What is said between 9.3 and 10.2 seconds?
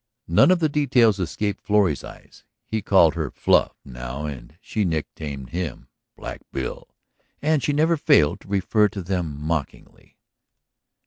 mockingly.